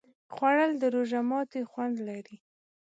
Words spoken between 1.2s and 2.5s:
ماتي خوند لري